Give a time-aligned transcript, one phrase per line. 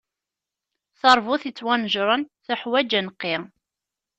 [0.99, 3.35] Taṛbut ittwanejṛen teḥwaǧ aneqqi.